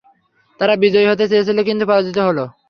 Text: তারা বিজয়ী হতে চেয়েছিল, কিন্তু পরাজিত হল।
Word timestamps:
তারা 0.59 0.73
বিজয়ী 0.83 1.07
হতে 1.09 1.25
চেয়েছিল, 1.31 1.57
কিন্তু 1.63 1.83
পরাজিত 1.87 2.17
হল। 2.27 2.39